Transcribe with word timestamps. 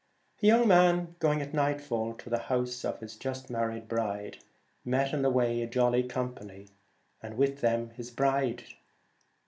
A 0.41 0.47
young 0.47 0.67
man 0.67 1.13
going 1.19 1.43
at 1.43 1.53
nightfall 1.53 2.15
to 2.15 2.27
the 2.31 2.39
house 2.49 2.83
of 2.83 3.01
his 3.01 3.15
just 3.15 3.51
married 3.51 3.87
bride, 3.87 4.39
met 4.83 5.13
in 5.13 5.21
the 5.21 5.29
way 5.29 5.61
a 5.61 5.67
jolly 5.67 6.01
company, 6.01 6.69
and 7.21 7.37
with 7.37 7.61
them 7.61 7.91
his 7.91 8.09
bride. 8.09 8.63